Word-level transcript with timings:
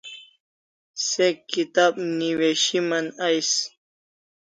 Se 1.07 1.27
kitab 1.51 1.93
newishiman 2.17 3.05
ais 3.27 3.49